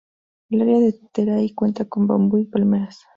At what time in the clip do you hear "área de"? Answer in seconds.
0.63-0.93